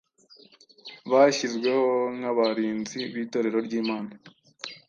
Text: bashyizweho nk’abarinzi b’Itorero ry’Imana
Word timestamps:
bashyizweho 1.11 1.87
nk’abarinzi 2.17 2.99
b’Itorero 3.13 3.57
ry’Imana 3.67 4.11